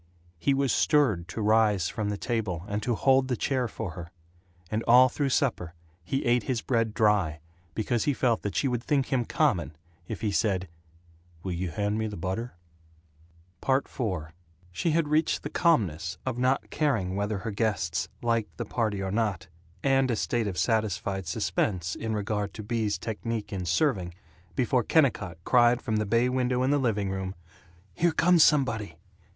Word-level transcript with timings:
He 0.39 0.55
was 0.55 0.71
stirred 0.71 1.27
to 1.27 1.43
rise 1.43 1.87
from 1.87 2.09
the 2.09 2.17
table 2.17 2.65
and 2.67 2.81
to 2.81 2.95
hold 2.95 3.27
the 3.27 3.37
chair 3.37 3.67
for 3.67 3.91
her; 3.91 4.09
and 4.71 4.81
all 4.87 5.09
through 5.09 5.29
supper 5.29 5.75
he 6.03 6.25
ate 6.25 6.41
his 6.41 6.63
bread 6.63 6.95
dry 6.95 7.39
because 7.75 8.05
he 8.05 8.13
felt 8.15 8.41
that 8.41 8.55
she 8.55 8.67
would 8.67 8.83
think 8.83 9.13
him 9.13 9.25
common 9.25 9.75
if 10.07 10.21
he 10.21 10.31
said 10.31 10.67
"Will 11.43 11.51
you 11.51 11.69
hand 11.69 11.99
me 11.99 12.07
the 12.07 12.17
butter?" 12.17 12.55
IV 13.63 13.93
She 14.71 14.89
had 14.89 15.07
reached 15.07 15.43
the 15.43 15.51
calmness 15.51 16.17
of 16.25 16.35
not 16.39 16.71
caring 16.71 17.15
whether 17.15 17.37
her 17.37 17.51
guests 17.51 18.09
liked 18.23 18.57
the 18.57 18.65
party 18.65 19.03
or 19.03 19.11
not, 19.11 19.49
and 19.83 20.09
a 20.09 20.15
state 20.15 20.47
of 20.47 20.57
satisfied 20.57 21.27
suspense 21.27 21.93
in 21.93 22.15
regard 22.15 22.55
to 22.55 22.63
Bea's 22.63 22.97
technique 22.97 23.53
in 23.53 23.65
serving, 23.67 24.15
before 24.55 24.81
Kennicott 24.81 25.37
cried 25.45 25.79
from 25.79 25.97
the 25.97 26.07
bay 26.07 26.27
window 26.27 26.63
in 26.63 26.71
the 26.71 26.79
living 26.79 27.11
room, 27.11 27.35
"Here 27.93 28.13
comes 28.13 28.43
somebody!" 28.43 28.97